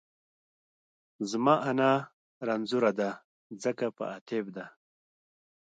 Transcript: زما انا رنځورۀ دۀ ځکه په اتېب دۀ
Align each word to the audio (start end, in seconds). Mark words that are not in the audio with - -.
زما 1.29 1.55
انا 1.69 1.91
رنځورۀ 2.47 2.91
دۀ 2.99 3.09
ځکه 3.63 3.85
په 3.97 4.03
اتېب 4.17 4.45
دۀ 4.55 4.65